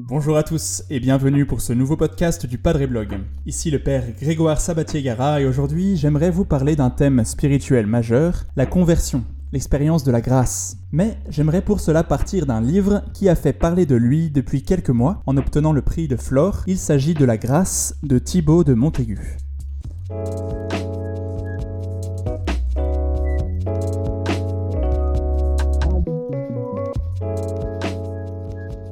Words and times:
Bonjour 0.00 0.36
à 0.36 0.42
tous 0.42 0.82
et 0.90 0.98
bienvenue 0.98 1.46
pour 1.46 1.60
ce 1.60 1.72
nouveau 1.72 1.96
podcast 1.96 2.46
du 2.46 2.58
Padre 2.58 2.86
Blog. 2.86 3.20
Ici 3.46 3.70
le 3.70 3.78
père 3.78 4.04
Grégoire 4.20 4.60
Sabatier-Gara 4.60 5.40
et 5.40 5.46
aujourd'hui 5.46 5.96
j'aimerais 5.96 6.30
vous 6.30 6.44
parler 6.44 6.74
d'un 6.74 6.90
thème 6.90 7.24
spirituel 7.24 7.86
majeur, 7.86 8.42
la 8.56 8.66
conversion, 8.66 9.22
l'expérience 9.52 10.02
de 10.02 10.10
la 10.10 10.20
grâce. 10.20 10.78
Mais 10.90 11.18
j'aimerais 11.28 11.62
pour 11.62 11.78
cela 11.78 12.02
partir 12.02 12.46
d'un 12.46 12.60
livre 12.60 13.04
qui 13.14 13.28
a 13.28 13.36
fait 13.36 13.52
parler 13.52 13.86
de 13.86 13.94
lui 13.94 14.30
depuis 14.30 14.62
quelques 14.64 14.90
mois 14.90 15.22
en 15.26 15.36
obtenant 15.36 15.72
le 15.72 15.82
prix 15.82 16.08
de 16.08 16.16
Flore. 16.16 16.64
Il 16.66 16.78
s'agit 16.78 17.14
de 17.14 17.24
La 17.24 17.36
grâce 17.36 17.94
de 18.02 18.18
Thibaut 18.18 18.64
de 18.64 18.74
Montaigu. 18.74 19.36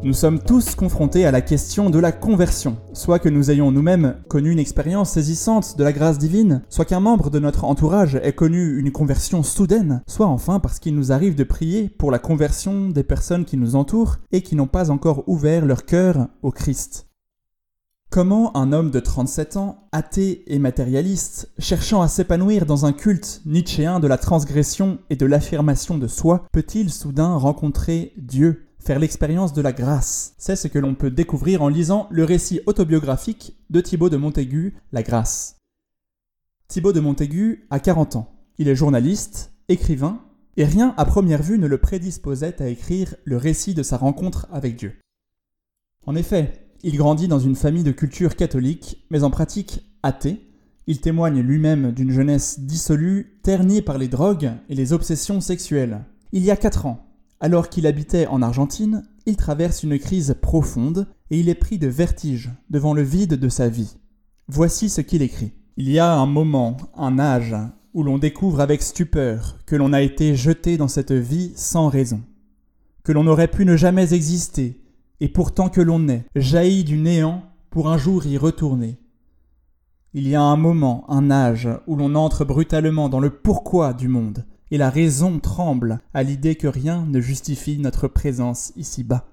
Nous 0.03 0.15
sommes 0.15 0.39
tous 0.39 0.75
confrontés 0.75 1.27
à 1.27 1.31
la 1.31 1.43
question 1.43 1.91
de 1.91 1.99
la 1.99 2.11
conversion, 2.11 2.79
soit 2.95 3.19
que 3.19 3.29
nous 3.29 3.51
ayons 3.51 3.71
nous-mêmes 3.71 4.17
connu 4.29 4.51
une 4.51 4.59
expérience 4.59 5.11
saisissante 5.11 5.77
de 5.77 5.85
la 5.85 5.93
grâce 5.93 6.17
divine, 6.17 6.63
soit 6.71 6.87
qu'un 6.87 7.01
membre 7.01 7.29
de 7.29 7.39
notre 7.39 7.65
entourage 7.65 8.15
ait 8.15 8.33
connu 8.33 8.79
une 8.79 8.93
conversion 8.93 9.43
soudaine, 9.43 10.03
soit 10.07 10.27
enfin 10.27 10.59
parce 10.59 10.79
qu'il 10.79 10.95
nous 10.95 11.13
arrive 11.13 11.35
de 11.35 11.45
prier 11.45 11.91
pour 11.91 12.11
la 12.11 12.19
conversion 12.19 12.89
des 12.89 13.03
personnes 13.03 13.45
qui 13.45 13.59
nous 13.59 13.77
entourent 13.77 14.17
et 14.33 14.41
qui 14.41 14.57
n'ont 14.57 14.67
pas 14.67 14.91
encore 14.91 15.23
ouvert 15.27 15.67
leur 15.67 15.85
cœur 15.85 16.29
au 16.41 16.51
Christ. 16.51 17.07
Comment 18.09 18.57
un 18.57 18.73
homme 18.73 18.91
de 18.91 19.01
37 19.01 19.59
ans, 19.59 19.87
athée 19.93 20.45
et 20.47 20.59
matérialiste, 20.59 21.53
cherchant 21.59 22.01
à 22.01 22.09
s'épanouir 22.09 22.65
dans 22.65 22.87
un 22.87 22.93
culte 22.93 23.43
nietzschéen 23.45 24.01
de 24.01 24.09
la 24.09 24.17
transgression 24.17 24.98
et 25.11 25.17
de 25.17 25.27
l'affirmation 25.27 25.98
de 25.98 26.09
soi, 26.09 26.47
peut-il 26.53 26.91
soudain 26.91 27.35
rencontrer 27.37 28.14
Dieu? 28.17 28.70
Faire 28.81 28.98
l'expérience 28.98 29.53
de 29.53 29.62
la 29.62 29.73
grâce. 29.73 30.34
C'est 30.39 30.56
ce 30.56 30.69
que 30.69 30.78
l'on 30.78 30.95
peut 30.95 31.11
découvrir 31.11 31.62
en 31.62 31.69
lisant 31.69 32.09
le 32.11 32.25
récit 32.25 32.61
autobiographique 32.67 33.56
de 33.69 33.81
Thibaut 33.81 34.09
de 34.09 34.17
Montaigu, 34.17 34.75
La 34.92 35.03
grâce. 35.03 35.56
Thibaut 36.69 36.92
de 36.92 37.01
Montaigu 37.01 37.67
a 37.70 37.81
40 37.81 38.17
ans. 38.17 38.34
Il 38.58 38.69
est 38.69 38.77
journaliste, 38.77 39.53
écrivain, 39.69 40.20
et 40.56 40.64
rien 40.64 40.95
à 40.97 41.05
première 41.05 41.42
vue 41.42 41.58
ne 41.58 41.67
le 41.67 41.78
prédisposait 41.78 42.61
à 42.62 42.69
écrire 42.69 43.14
le 43.25 43.36
récit 43.36 43.75
de 43.75 43.83
sa 43.83 43.97
rencontre 43.97 44.48
avec 44.53 44.77
Dieu. 44.77 44.95
En 46.06 46.17
effet, 46.17 46.67
il 46.83 46.97
grandit 46.97 47.28
dans 47.28 47.39
une 47.39 47.56
famille 47.56 47.84
de 47.84 47.92
culture 47.92 48.36
catholique, 48.36 49.05
mais 49.11 49.23
en 49.23 49.31
pratique 49.31 49.86
athée. 50.03 50.41
Il 50.86 51.01
témoigne 51.01 51.41
lui-même 51.41 51.92
d'une 51.92 52.11
jeunesse 52.11 52.61
dissolue, 52.61 53.39
ternie 53.42 53.83
par 53.83 53.98
les 53.98 54.08
drogues 54.08 54.53
et 54.69 54.75
les 54.75 54.92
obsessions 54.92 55.41
sexuelles. 55.41 56.05
Il 56.33 56.42
y 56.42 56.51
a 56.51 56.56
4 56.56 56.86
ans, 56.86 57.09
alors 57.41 57.70
qu'il 57.70 57.86
habitait 57.86 58.27
en 58.27 58.42
Argentine, 58.42 59.02
il 59.27 59.36
traverse 59.36 59.83
une 59.83 59.98
crise 59.98 60.36
profonde 60.41 61.06
et 61.30 61.41
il 61.41 61.48
est 61.48 61.55
pris 61.55 61.78
de 61.78 61.88
vertige 61.88 62.50
devant 62.69 62.94
le 62.94 63.02
vide 63.02 63.34
de 63.34 63.48
sa 63.48 63.69
vie. 63.69 63.96
Voici 64.48 64.88
ce 64.91 65.00
qu'il 65.00 65.22
écrit. 65.22 65.52
Il 65.77 65.88
y 65.88 65.98
a 65.98 66.12
un 66.12 66.27
moment, 66.27 66.77
un 66.96 67.18
âge, 67.18 67.56
où 67.94 68.02
l'on 68.02 68.18
découvre 68.18 68.61
avec 68.61 68.83
stupeur 68.83 69.58
que 69.66 69.77
l'on 69.77 69.92
a 69.92 70.02
été 70.02 70.36
jeté 70.36 70.77
dans 70.77 70.88
cette 70.88 71.12
vie 71.12 71.52
sans 71.56 71.88
raison, 71.88 72.22
que 73.02 73.12
l'on 73.12 73.27
aurait 73.27 73.48
pu 73.48 73.64
ne 73.64 73.77
jamais 73.77 74.12
exister, 74.12 74.80
et 75.20 75.28
pourtant 75.28 75.68
que 75.68 75.80
l'on 75.80 76.08
est, 76.08 76.24
jailli 76.34 76.84
du 76.84 76.98
néant 76.98 77.44
pour 77.70 77.88
un 77.88 77.98
jour 77.98 78.27
y 78.27 78.36
retourner. 78.36 78.98
Il 80.12 80.28
y 80.28 80.34
a 80.34 80.42
un 80.42 80.56
moment, 80.56 81.05
un 81.08 81.30
âge, 81.30 81.68
où 81.86 81.96
l'on 81.96 82.14
entre 82.14 82.44
brutalement 82.44 83.08
dans 83.08 83.20
le 83.20 83.30
pourquoi 83.30 83.92
du 83.92 84.08
monde, 84.08 84.44
et 84.71 84.79
la 84.79 84.91
raison 84.91 85.39
tremble 85.39 86.01
à 86.15 86.23
l'idée 86.23 86.55
que 86.55 86.67
rien 86.67 87.07
ne 87.07 87.21
justifie 87.21 87.79
notre 87.79 88.09
présence 88.09 88.73
ici-bas. 88.77 89.27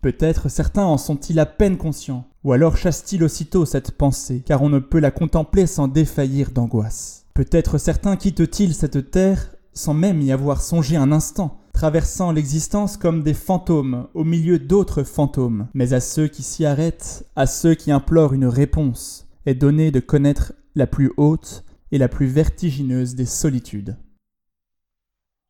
Peut-être 0.00 0.48
certains 0.48 0.84
en 0.84 0.96
sont-ils 0.96 1.40
à 1.40 1.46
peine 1.46 1.76
conscients, 1.76 2.26
ou 2.44 2.52
alors 2.52 2.76
chassent-ils 2.76 3.24
aussitôt 3.24 3.66
cette 3.66 3.90
pensée, 3.90 4.42
car 4.46 4.62
on 4.62 4.68
ne 4.68 4.78
peut 4.78 5.00
la 5.00 5.10
contempler 5.10 5.66
sans 5.66 5.88
défaillir 5.88 6.52
d'angoisse. 6.52 7.26
Peut-être 7.34 7.78
certains 7.78 8.16
quittent-ils 8.16 8.74
cette 8.74 9.10
terre 9.10 9.54
sans 9.72 9.94
même 9.94 10.20
y 10.20 10.32
avoir 10.32 10.60
songé 10.60 10.96
un 10.96 11.12
instant, 11.12 11.60
traversant 11.72 12.32
l'existence 12.32 12.96
comme 12.96 13.22
des 13.22 13.34
fantômes 13.34 14.08
au 14.14 14.24
milieu 14.24 14.58
d'autres 14.58 15.04
fantômes. 15.04 15.68
Mais 15.72 15.92
à 15.92 16.00
ceux 16.00 16.26
qui 16.26 16.42
s'y 16.42 16.66
arrêtent, 16.66 17.24
à 17.36 17.46
ceux 17.46 17.74
qui 17.74 17.92
implorent 17.92 18.34
une 18.34 18.46
réponse, 18.46 19.28
est 19.46 19.54
donné 19.54 19.92
de 19.92 20.00
connaître 20.00 20.52
la 20.74 20.88
plus 20.88 21.12
haute 21.16 21.64
et 21.92 21.98
la 21.98 22.08
plus 22.08 22.26
vertigineuse 22.26 23.14
des 23.14 23.26
solitudes. 23.26 23.96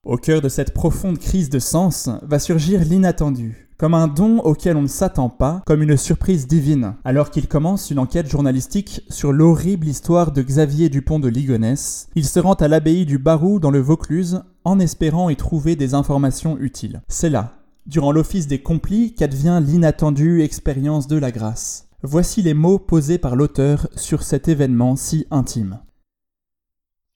Au 0.04 0.16
cœur 0.16 0.40
de 0.40 0.48
cette 0.48 0.72
profonde 0.72 1.18
crise 1.18 1.50
de 1.50 1.58
sens 1.58 2.08
va 2.22 2.38
surgir 2.38 2.80
l'inattendu, 2.84 3.68
comme 3.78 3.94
un 3.94 4.08
don 4.08 4.38
auquel 4.38 4.76
on 4.76 4.82
ne 4.82 4.86
s'attend 4.86 5.28
pas, 5.28 5.62
comme 5.66 5.82
une 5.82 5.96
surprise 5.96 6.46
divine, 6.46 6.94
alors 7.04 7.30
qu'il 7.30 7.46
commence 7.46 7.90
une 7.90 7.98
enquête 7.98 8.30
journalistique 8.30 9.02
sur 9.10 9.32
l'horrible 9.32 9.86
histoire 9.86 10.32
de 10.32 10.40
Xavier 10.40 10.88
Dupont 10.88 11.18
de 11.18 11.28
Ligonnès. 11.28 12.08
Il 12.14 12.24
se 12.24 12.40
rend 12.40 12.54
à 12.54 12.68
l'abbaye 12.68 13.06
du 13.06 13.18
Barou 13.18 13.60
dans 13.60 13.70
le 13.70 13.80
Vaucluse 13.80 14.42
en 14.64 14.80
espérant 14.80 15.30
y 15.30 15.36
trouver 15.36 15.76
des 15.76 15.94
informations 15.94 16.58
utiles. 16.58 17.02
C'est 17.08 17.30
là, 17.30 17.58
durant 17.86 18.12
l'office 18.12 18.46
des 18.46 18.62
complis, 18.62 19.14
qu'advient 19.14 19.60
l'inattendue 19.64 20.42
expérience 20.42 21.06
de 21.06 21.16
la 21.16 21.32
grâce. 21.32 21.88
Voici 22.02 22.42
les 22.42 22.54
mots 22.54 22.78
posés 22.78 23.18
par 23.18 23.36
l'auteur 23.36 23.88
sur 23.96 24.22
cet 24.22 24.48
événement 24.48 24.94
si 24.94 25.26
intime. 25.30 25.80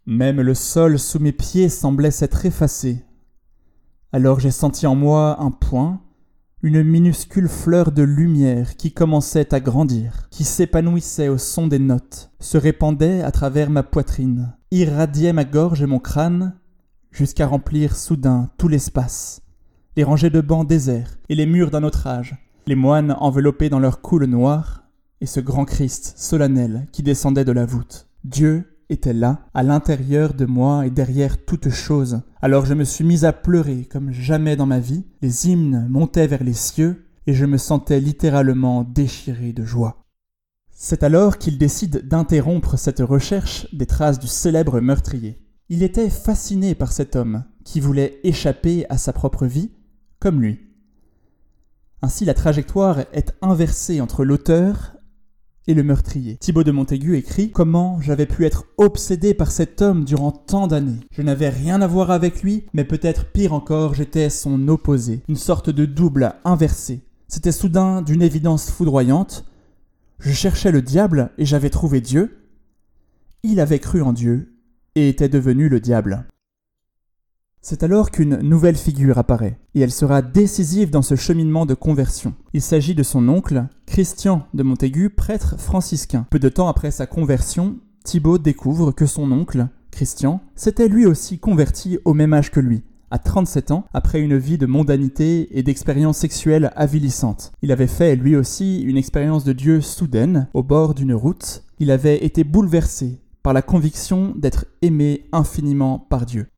Même 0.06 0.40
le 0.40 0.54
sol 0.54 0.98
sous 0.98 1.20
mes 1.20 1.32
pieds 1.32 1.68
semblait 1.68 2.10
s'être 2.10 2.44
effacé. 2.44 3.04
Alors 4.10 4.40
j'ai 4.40 4.50
senti 4.50 4.86
en 4.86 4.96
moi 4.96 5.40
un 5.40 5.52
point, 5.52 6.00
une 6.62 6.82
minuscule 6.82 7.48
fleur 7.48 7.92
de 7.92 8.02
lumière 8.02 8.76
qui 8.76 8.92
commençait 8.92 9.54
à 9.54 9.60
grandir, 9.60 10.28
qui 10.30 10.42
s'épanouissait 10.42 11.28
au 11.28 11.38
son 11.38 11.68
des 11.68 11.78
notes, 11.78 12.30
se 12.40 12.58
répandait 12.58 13.22
à 13.22 13.30
travers 13.30 13.70
ma 13.70 13.84
poitrine, 13.84 14.56
irradiait 14.72 15.32
ma 15.32 15.44
gorge 15.44 15.82
et 15.82 15.86
mon 15.86 16.00
crâne, 16.00 16.56
jusqu'à 17.12 17.46
remplir 17.46 17.94
soudain 17.94 18.50
tout 18.58 18.68
l'espace, 18.68 19.42
les 19.96 20.04
rangées 20.04 20.30
de 20.30 20.40
bancs 20.40 20.66
déserts 20.66 21.16
et 21.28 21.36
les 21.36 21.46
murs 21.46 21.70
d'un 21.70 21.84
autre 21.84 22.08
âge, 22.08 22.36
les 22.66 22.74
moines 22.74 23.16
enveloppés 23.20 23.68
dans 23.68 23.80
leur 23.80 24.00
coule 24.00 24.24
noire, 24.24 24.82
et 25.20 25.26
ce 25.26 25.38
grand 25.38 25.64
Christ 25.64 26.14
solennel 26.16 26.88
qui 26.90 27.04
descendait 27.04 27.44
de 27.44 27.52
la 27.52 27.66
voûte. 27.66 28.08
Dieu 28.24 28.71
était 28.92 29.12
là, 29.12 29.46
à 29.54 29.62
l'intérieur 29.62 30.34
de 30.34 30.44
moi 30.44 30.86
et 30.86 30.90
derrière 30.90 31.44
toute 31.44 31.70
chose. 31.70 32.20
Alors 32.40 32.66
je 32.66 32.74
me 32.74 32.84
suis 32.84 33.04
mis 33.04 33.24
à 33.24 33.32
pleurer 33.32 33.86
comme 33.86 34.12
jamais 34.12 34.56
dans 34.56 34.66
ma 34.66 34.78
vie, 34.78 35.04
les 35.22 35.48
hymnes 35.48 35.86
montaient 35.88 36.26
vers 36.26 36.44
les 36.44 36.52
cieux, 36.52 37.06
et 37.26 37.34
je 37.34 37.46
me 37.46 37.56
sentais 37.56 38.00
littéralement 38.00 38.84
déchiré 38.84 39.52
de 39.52 39.64
joie. 39.64 40.04
C'est 40.72 41.02
alors 41.02 41.38
qu'il 41.38 41.58
décide 41.58 42.08
d'interrompre 42.08 42.76
cette 42.76 43.00
recherche 43.00 43.68
des 43.72 43.86
traces 43.86 44.18
du 44.18 44.26
célèbre 44.26 44.80
meurtrier. 44.80 45.40
Il 45.68 45.82
était 45.82 46.10
fasciné 46.10 46.74
par 46.74 46.92
cet 46.92 47.14
homme, 47.14 47.44
qui 47.64 47.80
voulait 47.80 48.18
échapper 48.24 48.84
à 48.88 48.98
sa 48.98 49.12
propre 49.12 49.46
vie, 49.46 49.70
comme 50.18 50.42
lui. 50.42 50.60
Ainsi 52.02 52.24
la 52.24 52.34
trajectoire 52.34 52.98
est 53.12 53.32
inversée 53.42 54.00
entre 54.00 54.24
l'auteur 54.24 54.96
et 55.66 55.74
le 55.74 55.82
meurtrier. 55.82 56.36
Thibaut 56.36 56.64
de 56.64 56.72
Montaigu 56.72 57.16
écrit 57.16 57.50
Comment 57.50 58.00
j'avais 58.00 58.26
pu 58.26 58.44
être 58.44 58.64
obsédé 58.78 59.34
par 59.34 59.50
cet 59.50 59.82
homme 59.82 60.04
durant 60.04 60.32
tant 60.32 60.66
d'années. 60.66 61.00
Je 61.10 61.22
n'avais 61.22 61.48
rien 61.48 61.80
à 61.82 61.86
voir 61.86 62.10
avec 62.10 62.42
lui, 62.42 62.64
mais 62.72 62.84
peut-être 62.84 63.26
pire 63.26 63.52
encore, 63.52 63.94
j'étais 63.94 64.30
son 64.30 64.68
opposé, 64.68 65.22
une 65.28 65.36
sorte 65.36 65.70
de 65.70 65.84
double 65.84 66.34
inversé. 66.44 67.02
C'était 67.28 67.52
soudain 67.52 68.02
d'une 68.02 68.22
évidence 68.22 68.70
foudroyante. 68.70 69.44
Je 70.18 70.32
cherchais 70.32 70.72
le 70.72 70.82
diable 70.82 71.30
et 71.38 71.46
j'avais 71.46 71.70
trouvé 71.70 72.00
Dieu. 72.00 72.38
Il 73.42 73.58
avait 73.60 73.78
cru 73.78 74.02
en 74.02 74.12
Dieu 74.12 74.54
et 74.94 75.08
était 75.08 75.28
devenu 75.28 75.68
le 75.68 75.80
diable. 75.80 76.26
C'est 77.64 77.84
alors 77.84 78.10
qu'une 78.10 78.38
nouvelle 78.38 78.76
figure 78.76 79.18
apparaît, 79.18 79.56
et 79.76 79.80
elle 79.80 79.92
sera 79.92 80.20
décisive 80.20 80.90
dans 80.90 81.00
ce 81.00 81.14
cheminement 81.14 81.64
de 81.64 81.74
conversion. 81.74 82.34
Il 82.54 82.60
s'agit 82.60 82.96
de 82.96 83.04
son 83.04 83.28
oncle, 83.28 83.66
Christian 83.86 84.48
de 84.52 84.64
Montaigu, 84.64 85.10
prêtre 85.10 85.60
franciscain. 85.60 86.26
Peu 86.28 86.40
de 86.40 86.48
temps 86.48 86.66
après 86.66 86.90
sa 86.90 87.06
conversion, 87.06 87.76
Thibaut 88.02 88.38
découvre 88.38 88.90
que 88.90 89.06
son 89.06 89.30
oncle, 89.30 89.68
Christian, 89.92 90.40
s'était 90.56 90.88
lui 90.88 91.06
aussi 91.06 91.38
converti 91.38 92.00
au 92.04 92.14
même 92.14 92.32
âge 92.32 92.50
que 92.50 92.58
lui, 92.58 92.82
à 93.12 93.20
37 93.20 93.70
ans, 93.70 93.84
après 93.94 94.20
une 94.20 94.38
vie 94.38 94.58
de 94.58 94.66
mondanité 94.66 95.56
et 95.56 95.62
d'expériences 95.62 96.18
sexuelles 96.18 96.72
avilissantes. 96.74 97.52
Il 97.62 97.70
avait 97.70 97.86
fait 97.86 98.16
lui 98.16 98.34
aussi 98.34 98.82
une 98.82 98.96
expérience 98.96 99.44
de 99.44 99.52
Dieu 99.52 99.80
soudaine, 99.80 100.48
au 100.52 100.64
bord 100.64 100.94
d'une 100.94 101.14
route. 101.14 101.62
Il 101.78 101.92
avait 101.92 102.24
été 102.24 102.42
bouleversé 102.42 103.20
par 103.44 103.52
la 103.52 103.62
conviction 103.62 104.34
d'être 104.36 104.66
aimé 104.82 105.26
infiniment 105.30 106.00
par 106.00 106.26
Dieu. 106.26 106.48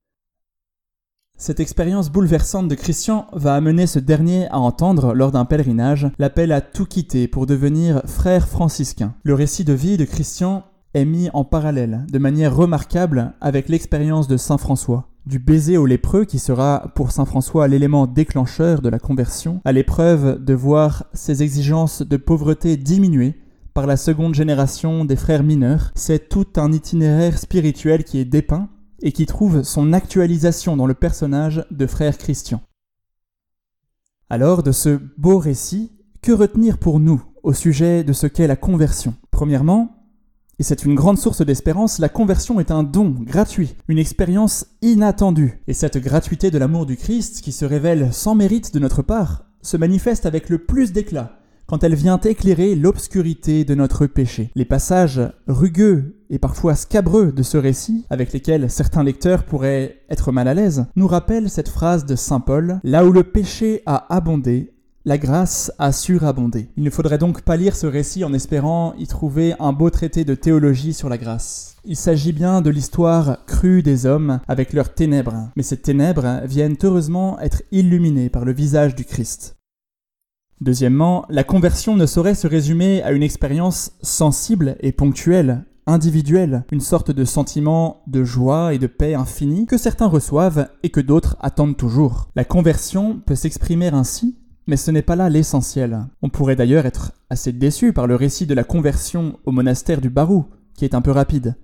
Cette 1.36 1.58
expérience 1.58 2.10
bouleversante 2.10 2.68
de 2.68 2.74
Christian 2.76 3.26
va 3.32 3.54
amener 3.54 3.88
ce 3.88 3.98
dernier 3.98 4.46
à 4.50 4.60
entendre, 4.60 5.14
lors 5.14 5.32
d'un 5.32 5.44
pèlerinage, 5.44 6.08
l'appel 6.18 6.52
à 6.52 6.60
tout 6.60 6.86
quitter 6.86 7.26
pour 7.26 7.46
devenir 7.46 8.02
frère 8.06 8.48
franciscain. 8.48 9.14
Le 9.24 9.34
récit 9.34 9.64
de 9.64 9.72
vie 9.72 9.96
de 9.96 10.04
Christian 10.04 10.62
est 10.94 11.04
mis 11.04 11.30
en 11.34 11.44
parallèle 11.44 12.06
de 12.10 12.18
manière 12.18 12.54
remarquable 12.54 13.34
avec 13.40 13.68
l'expérience 13.68 14.28
de 14.28 14.36
Saint 14.36 14.58
François. 14.58 15.08
Du 15.26 15.40
baiser 15.40 15.76
au 15.76 15.86
lépreux 15.86 16.24
qui 16.24 16.38
sera 16.38 16.92
pour 16.94 17.10
Saint 17.10 17.24
François 17.24 17.66
l'élément 17.66 18.06
déclencheur 18.06 18.80
de 18.80 18.88
la 18.88 19.00
conversion, 19.00 19.60
à 19.64 19.72
l'épreuve 19.72 20.42
de 20.42 20.54
voir 20.54 21.04
ses 21.14 21.42
exigences 21.42 22.02
de 22.02 22.16
pauvreté 22.16 22.76
diminuer 22.76 23.34
par 23.74 23.88
la 23.88 23.96
seconde 23.96 24.36
génération 24.36 25.04
des 25.04 25.16
frères 25.16 25.42
mineurs, 25.42 25.90
c'est 25.96 26.28
tout 26.28 26.46
un 26.56 26.70
itinéraire 26.70 27.38
spirituel 27.38 28.04
qui 28.04 28.18
est 28.18 28.24
dépeint 28.24 28.68
et 29.04 29.12
qui 29.12 29.26
trouve 29.26 29.62
son 29.62 29.92
actualisation 29.92 30.76
dans 30.76 30.86
le 30.86 30.94
personnage 30.94 31.64
de 31.70 31.86
frère 31.86 32.18
Christian. 32.18 32.62
Alors, 34.30 34.62
de 34.62 34.72
ce 34.72 34.98
beau 35.18 35.38
récit, 35.38 35.92
que 36.22 36.32
retenir 36.32 36.78
pour 36.78 36.98
nous 36.98 37.22
au 37.42 37.52
sujet 37.52 38.02
de 38.02 38.14
ce 38.14 38.26
qu'est 38.26 38.46
la 38.46 38.56
conversion? 38.56 39.14
Premièrement, 39.30 40.08
et 40.58 40.62
c'est 40.62 40.84
une 40.84 40.94
grande 40.94 41.18
source 41.18 41.44
d'espérance, 41.44 41.98
la 41.98 42.08
conversion 42.08 42.60
est 42.60 42.70
un 42.70 42.82
don 42.82 43.10
gratuit, 43.10 43.76
une 43.88 43.98
expérience 43.98 44.66
inattendue. 44.80 45.60
Et 45.68 45.74
cette 45.74 45.98
gratuité 45.98 46.50
de 46.50 46.58
l'amour 46.58 46.86
du 46.86 46.96
Christ, 46.96 47.42
qui 47.42 47.52
se 47.52 47.66
révèle 47.66 48.12
sans 48.12 48.34
mérite 48.34 48.72
de 48.72 48.78
notre 48.78 49.02
part, 49.02 49.44
se 49.60 49.76
manifeste 49.76 50.24
avec 50.24 50.48
le 50.48 50.58
plus 50.58 50.92
d'éclat 50.92 51.40
quand 51.66 51.84
elle 51.84 51.94
vient 51.94 52.20
éclairer 52.20 52.74
l'obscurité 52.74 53.64
de 53.64 53.74
notre 53.74 54.06
péché. 54.06 54.50
Les 54.54 54.64
passages 54.64 55.20
rugueux 55.46 56.16
et 56.30 56.38
parfois 56.38 56.74
scabreux 56.74 57.32
de 57.32 57.42
ce 57.42 57.56
récit, 57.56 58.04
avec 58.10 58.32
lesquels 58.32 58.70
certains 58.70 59.04
lecteurs 59.04 59.44
pourraient 59.44 60.00
être 60.10 60.32
mal 60.32 60.48
à 60.48 60.54
l'aise, 60.54 60.86
nous 60.96 61.06
rappellent 61.06 61.50
cette 61.50 61.68
phrase 61.68 62.04
de 62.06 62.16
Saint 62.16 62.40
Paul 62.40 62.80
Là 62.82 63.04
où 63.04 63.12
le 63.12 63.22
péché 63.22 63.82
a 63.86 64.14
abondé, 64.14 64.74
la 65.06 65.18
grâce 65.18 65.70
a 65.78 65.92
surabondé. 65.92 66.70
Il 66.76 66.82
ne 66.82 66.90
faudrait 66.90 67.18
donc 67.18 67.42
pas 67.42 67.56
lire 67.56 67.76
ce 67.76 67.86
récit 67.86 68.24
en 68.24 68.32
espérant 68.32 68.94
y 68.98 69.06
trouver 69.06 69.54
un 69.60 69.74
beau 69.74 69.90
traité 69.90 70.24
de 70.24 70.34
théologie 70.34 70.94
sur 70.94 71.10
la 71.10 71.18
grâce. 71.18 71.76
Il 71.84 71.96
s'agit 71.96 72.32
bien 72.32 72.62
de 72.62 72.70
l'histoire 72.70 73.44
crue 73.46 73.82
des 73.82 74.06
hommes 74.06 74.40
avec 74.48 74.72
leurs 74.72 74.94
ténèbres, 74.94 75.50
mais 75.56 75.62
ces 75.62 75.76
ténèbres 75.76 76.40
viennent 76.46 76.78
heureusement 76.82 77.38
être 77.40 77.62
illuminées 77.70 78.30
par 78.30 78.46
le 78.46 78.52
visage 78.52 78.94
du 78.94 79.04
Christ. 79.04 79.56
Deuxièmement, 80.60 81.24
la 81.28 81.44
conversion 81.44 81.96
ne 81.96 82.06
saurait 82.06 82.34
se 82.34 82.46
résumer 82.46 83.02
à 83.02 83.12
une 83.12 83.22
expérience 83.22 83.92
sensible 84.02 84.76
et 84.80 84.92
ponctuelle, 84.92 85.64
individuelle, 85.86 86.64
une 86.70 86.80
sorte 86.80 87.10
de 87.10 87.24
sentiment 87.24 88.02
de 88.06 88.24
joie 88.24 88.72
et 88.72 88.78
de 88.78 88.86
paix 88.86 89.14
infinie 89.14 89.66
que 89.66 89.76
certains 89.76 90.06
reçoivent 90.06 90.68
et 90.82 90.90
que 90.90 91.00
d'autres 91.00 91.36
attendent 91.40 91.76
toujours. 91.76 92.28
La 92.36 92.44
conversion 92.44 93.20
peut 93.26 93.34
s'exprimer 93.34 93.88
ainsi, 93.88 94.38
mais 94.66 94.76
ce 94.76 94.90
n'est 94.90 95.02
pas 95.02 95.16
là 95.16 95.28
l'essentiel. 95.28 96.06
On 96.22 96.30
pourrait 96.30 96.56
d'ailleurs 96.56 96.86
être 96.86 97.12
assez 97.28 97.52
déçu 97.52 97.92
par 97.92 98.06
le 98.06 98.14
récit 98.14 98.46
de 98.46 98.54
la 98.54 98.64
conversion 98.64 99.38
au 99.44 99.52
monastère 99.52 100.00
du 100.00 100.08
Barou, 100.08 100.46
qui 100.74 100.84
est 100.84 100.94
un 100.94 101.02
peu 101.02 101.10
rapide. 101.10 101.56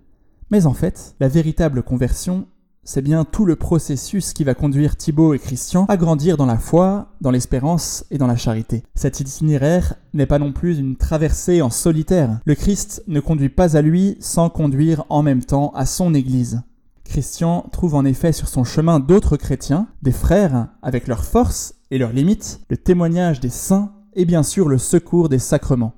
Mais 0.51 0.67
en 0.67 0.75
fait, 0.75 1.15
la 1.21 1.29
véritable 1.29 1.83
conversion 1.83 2.47
c'est 2.83 3.03
bien 3.03 3.25
tout 3.25 3.45
le 3.45 3.57
processus 3.57 4.33
qui 4.33 4.45
va 4.45 4.55
conduire 4.55 4.97
Thibaut 4.97 5.35
et 5.35 5.39
Christian 5.39 5.85
à 5.89 5.97
grandir 5.97 6.37
dans 6.37 6.47
la 6.47 6.59
foi, 6.59 7.13
dans 7.21 7.31
l'espérance 7.31 8.05
et 8.11 8.19
dans 8.19 8.27
la 8.27 8.37
charité. 8.37 8.83
Cet 8.95 9.21
itinéraire 9.21 9.95
n'est 10.15 10.27
pas 10.27 10.39
non 10.39 10.53
plus 10.53 10.79
une 10.79 10.97
traversée 10.97 11.63
en 11.63 11.71
solitaire. 11.71 12.41
Le 12.45 12.55
Christ 12.55 13.03
ne 13.07 13.21
conduit 13.21 13.49
pas 13.49 13.77
à 13.77 13.83
lui 13.83 14.17
sans 14.21 14.49
conduire 14.49 15.05
en 15.09 15.23
même 15.23 15.45
temps 15.45 15.73
à 15.75 15.87
son 15.87 16.15
Église. 16.15 16.63
Christian 17.05 17.69
trouve 17.73 17.95
en 17.95 18.05
effet 18.05 18.33
sur 18.33 18.49
son 18.49 18.65
chemin 18.65 19.01
d'autres 19.01 19.37
chrétiens, 19.37 19.89
des 20.01 20.13
frères, 20.13 20.69
avec 20.81 21.09
leurs 21.09 21.25
forces 21.25 21.75
et 21.91 21.99
leurs 21.99 22.13
limites, 22.13 22.61
le 22.71 22.77
témoignage 22.77 23.41
des 23.41 23.51
saints 23.51 23.93
et 24.15 24.25
bien 24.25 24.43
sûr 24.43 24.69
le 24.69 24.79
secours 24.79 25.29
des 25.29 25.39
sacrements. 25.39 25.95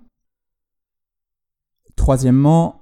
Troisièmement, 1.97 2.82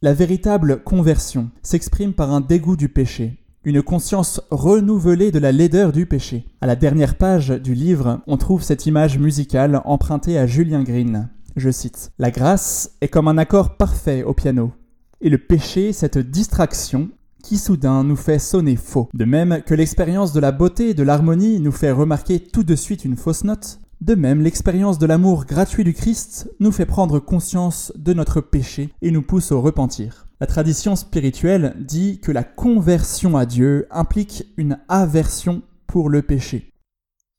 la 0.00 0.14
véritable 0.14 0.82
conversion 0.84 1.50
s'exprime 1.62 2.12
par 2.12 2.32
un 2.32 2.40
dégoût 2.40 2.76
du 2.76 2.88
péché, 2.88 3.38
une 3.64 3.82
conscience 3.82 4.40
renouvelée 4.52 5.32
de 5.32 5.40
la 5.40 5.50
laideur 5.50 5.90
du 5.90 6.06
péché. 6.06 6.46
À 6.60 6.68
la 6.68 6.76
dernière 6.76 7.16
page 7.16 7.48
du 7.48 7.74
livre, 7.74 8.20
on 8.28 8.36
trouve 8.36 8.62
cette 8.62 8.86
image 8.86 9.18
musicale 9.18 9.82
empruntée 9.84 10.38
à 10.38 10.46
Julien 10.46 10.84
Green. 10.84 11.28
Je 11.56 11.70
cite 11.70 12.12
La 12.18 12.30
grâce 12.30 12.92
est 13.00 13.08
comme 13.08 13.26
un 13.26 13.38
accord 13.38 13.76
parfait 13.76 14.22
au 14.22 14.34
piano, 14.34 14.72
et 15.20 15.30
le 15.30 15.38
péché, 15.38 15.92
cette 15.92 16.18
distraction 16.18 17.08
qui 17.42 17.56
soudain 17.56 18.04
nous 18.04 18.16
fait 18.16 18.38
sonner 18.38 18.76
faux. 18.76 19.08
De 19.14 19.24
même 19.24 19.62
que 19.66 19.74
l'expérience 19.74 20.32
de 20.32 20.40
la 20.40 20.52
beauté 20.52 20.90
et 20.90 20.94
de 20.94 21.02
l'harmonie 21.02 21.58
nous 21.58 21.72
fait 21.72 21.90
remarquer 21.90 22.38
tout 22.38 22.62
de 22.62 22.76
suite 22.76 23.04
une 23.04 23.16
fausse 23.16 23.42
note, 23.42 23.80
de 24.00 24.14
même 24.14 24.40
l'expérience 24.40 24.98
de 24.98 25.06
l'amour 25.06 25.44
gratuit 25.44 25.84
du 25.84 25.92
Christ 25.92 26.50
nous 26.60 26.70
fait 26.70 26.86
prendre 26.86 27.18
conscience 27.18 27.92
de 27.96 28.12
notre 28.12 28.40
péché 28.40 28.90
et 29.02 29.10
nous 29.10 29.22
pousse 29.22 29.50
au 29.50 29.60
repentir. 29.60 30.28
La 30.40 30.46
tradition 30.46 30.94
spirituelle 30.94 31.74
dit 31.80 32.20
que 32.20 32.30
la 32.30 32.44
conversion 32.44 33.36
à 33.36 33.44
Dieu 33.44 33.88
implique 33.90 34.44
une 34.56 34.78
aversion 34.88 35.62
pour 35.88 36.10
le 36.10 36.22
péché. 36.22 36.72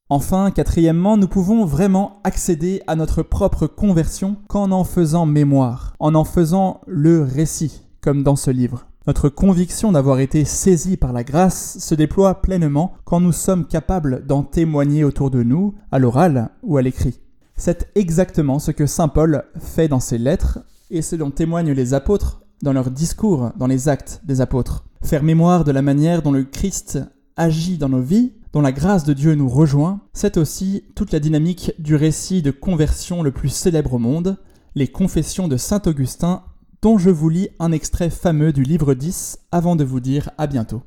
Enfin, 0.09 0.51
quatrièmement, 0.51 1.15
nous 1.15 1.27
pouvons 1.27 1.65
vraiment 1.65 2.19
accéder 2.23 2.81
à 2.87 2.95
notre 2.95 3.21
propre 3.21 3.67
conversion 3.67 4.37
qu'en 4.49 4.71
en 4.71 4.83
faisant 4.83 5.25
mémoire, 5.25 5.93
en 5.99 6.15
en 6.15 6.25
faisant 6.25 6.81
le 6.87 7.21
récit, 7.23 7.83
comme 8.01 8.23
dans 8.23 8.35
ce 8.35 8.51
livre. 8.51 8.88
Notre 9.09 9.29
conviction 9.29 9.91
d'avoir 9.91 10.19
été 10.19 10.45
saisi 10.45 10.95
par 10.95 11.13
la 11.13 11.23
grâce 11.23 11.79
se 11.79 11.95
déploie 11.95 12.43
pleinement 12.43 12.93
quand 13.05 13.19
nous 13.19 13.31
sommes 13.31 13.65
capables 13.65 14.23
d'en 14.27 14.43
témoigner 14.43 15.03
autour 15.03 15.31
de 15.31 15.41
nous, 15.41 15.73
à 15.91 15.97
l'oral 15.97 16.51
ou 16.61 16.77
à 16.77 16.83
l'écrit. 16.83 17.19
C'est 17.55 17.89
exactement 17.95 18.59
ce 18.59 18.69
que 18.69 18.85
Saint 18.85 19.07
Paul 19.07 19.45
fait 19.57 19.87
dans 19.87 19.99
ses 19.99 20.19
lettres 20.19 20.59
et 20.91 21.01
ce 21.01 21.15
dont 21.15 21.31
témoignent 21.31 21.71
les 21.71 21.95
apôtres 21.95 22.43
dans 22.61 22.71
leurs 22.71 22.91
discours, 22.91 23.49
dans 23.57 23.65
les 23.65 23.89
actes 23.89 24.21
des 24.25 24.41
apôtres. 24.41 24.85
Faire 25.01 25.23
mémoire 25.23 25.63
de 25.63 25.71
la 25.71 25.81
manière 25.81 26.21
dont 26.21 26.31
le 26.31 26.43
Christ 26.43 26.99
agit 27.35 27.79
dans 27.79 27.89
nos 27.89 28.03
vies, 28.03 28.33
dont 28.53 28.61
la 28.61 28.71
grâce 28.71 29.05
de 29.05 29.13
Dieu 29.13 29.33
nous 29.33 29.49
rejoint, 29.49 30.01
c'est 30.13 30.37
aussi 30.37 30.83
toute 30.93 31.11
la 31.11 31.19
dynamique 31.19 31.71
du 31.79 31.95
récit 31.95 32.43
de 32.43 32.51
conversion 32.51 33.23
le 33.23 33.31
plus 33.31 33.49
célèbre 33.49 33.95
au 33.95 33.99
monde, 33.99 34.37
les 34.75 34.87
confessions 34.87 35.47
de 35.47 35.57
Saint 35.57 35.81
Augustin, 35.87 36.43
dont 36.81 36.97
je 36.97 37.09
vous 37.09 37.29
lis 37.29 37.49
un 37.59 37.71
extrait 37.71 38.09
fameux 38.09 38.53
du 38.53 38.63
livre 38.63 38.93
10 38.93 39.39
avant 39.51 39.75
de 39.75 39.83
vous 39.83 39.99
dire 39.99 40.29
à 40.37 40.47
bientôt. 40.47 40.81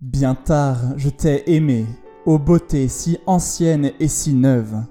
Bien 0.00 0.34
tard, 0.34 0.78
je 0.96 1.10
t'ai 1.10 1.54
aimé, 1.54 1.86
ô 2.24 2.38
beauté 2.38 2.88
si 2.88 3.18
ancienne 3.26 3.92
et 4.00 4.08
si 4.08 4.32
neuve. 4.32 4.82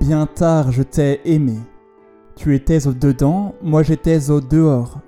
Bien 0.00 0.26
tard, 0.26 0.72
je 0.72 0.82
t'ai 0.82 1.20
aimé, 1.24 1.58
tu 2.38 2.54
étais 2.54 2.86
au 2.86 2.92
dedans, 2.92 3.54
moi 3.62 3.82
j'étais 3.82 4.30
au 4.30 4.40
dehors. 4.40 5.00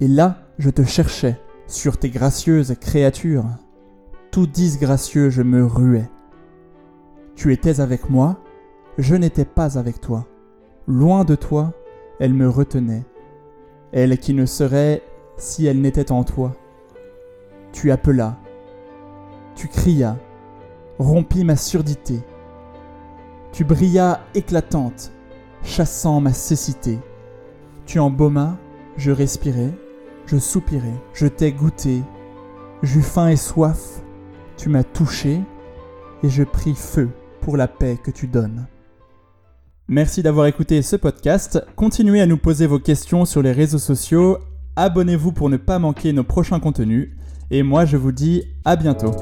Et 0.00 0.06
là, 0.06 0.46
je 0.58 0.70
te 0.70 0.84
cherchais, 0.84 1.40
sur 1.66 1.96
tes 1.96 2.08
gracieuses 2.08 2.74
créatures. 2.80 3.46
Tout 4.30 4.46
disgracieux, 4.46 5.30
je 5.30 5.42
me 5.42 5.64
ruais. 5.64 6.08
Tu 7.34 7.52
étais 7.52 7.80
avec 7.80 8.10
moi, 8.10 8.38
je 8.96 9.14
n'étais 9.14 9.44
pas 9.44 9.78
avec 9.78 10.00
toi. 10.00 10.26
Loin 10.86 11.24
de 11.24 11.34
toi, 11.34 11.72
elle 12.20 12.34
me 12.34 12.48
retenait. 12.48 13.04
Elle 13.92 14.18
qui 14.18 14.34
ne 14.34 14.46
serait 14.46 15.02
si 15.36 15.66
elle 15.66 15.80
n'était 15.80 16.12
en 16.12 16.24
toi. 16.24 16.54
Tu 17.72 17.90
appelas, 17.90 18.36
tu 19.54 19.68
crias, 19.68 20.16
rompis 20.98 21.44
ma 21.44 21.56
surdité. 21.56 22.20
Tu 23.52 23.64
brillas 23.64 24.20
éclatante, 24.34 25.12
chassant 25.62 26.20
ma 26.20 26.32
cécité. 26.32 26.98
Tu 27.86 27.98
embaumas, 27.98 28.56
je 28.96 29.10
respirais, 29.10 29.72
je 30.26 30.36
soupirais, 30.36 31.00
je 31.14 31.26
t'ai 31.26 31.52
goûté, 31.52 32.02
j'eus 32.82 33.02
faim 33.02 33.28
et 33.28 33.36
soif, 33.36 34.02
tu 34.56 34.68
m'as 34.68 34.84
touché, 34.84 35.40
et 36.22 36.28
je 36.28 36.42
pris 36.42 36.74
feu 36.74 37.08
pour 37.40 37.56
la 37.56 37.68
paix 37.68 37.96
que 38.02 38.10
tu 38.10 38.26
donnes. 38.26 38.66
Merci 39.90 40.22
d'avoir 40.22 40.46
écouté 40.46 40.82
ce 40.82 40.96
podcast. 40.96 41.64
Continuez 41.74 42.20
à 42.20 42.26
nous 42.26 42.36
poser 42.36 42.66
vos 42.66 42.78
questions 42.78 43.24
sur 43.24 43.40
les 43.40 43.52
réseaux 43.52 43.78
sociaux. 43.78 44.36
Abonnez-vous 44.76 45.32
pour 45.32 45.48
ne 45.48 45.56
pas 45.56 45.78
manquer 45.78 46.12
nos 46.12 46.24
prochains 46.24 46.60
contenus. 46.60 47.16
Et 47.50 47.62
moi, 47.62 47.86
je 47.86 47.96
vous 47.96 48.12
dis 48.12 48.44
à 48.66 48.76
bientôt. 48.76 49.12